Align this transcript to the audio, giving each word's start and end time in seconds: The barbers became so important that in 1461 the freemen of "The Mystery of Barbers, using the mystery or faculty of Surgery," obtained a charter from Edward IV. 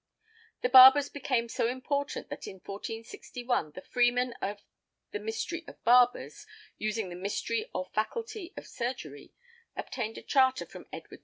The 0.61 0.69
barbers 0.69 1.09
became 1.09 1.47
so 1.47 1.67
important 1.67 2.29
that 2.31 2.47
in 2.47 2.55
1461 2.55 3.73
the 3.75 3.83
freemen 3.83 4.33
of 4.41 4.61
"The 5.11 5.19
Mystery 5.19 5.63
of 5.67 5.83
Barbers, 5.83 6.47
using 6.79 7.09
the 7.09 7.15
mystery 7.15 7.69
or 7.71 7.85
faculty 7.85 8.51
of 8.57 8.65
Surgery," 8.65 9.35
obtained 9.77 10.17
a 10.17 10.23
charter 10.23 10.65
from 10.65 10.87
Edward 10.91 11.17
IV. 11.19 11.19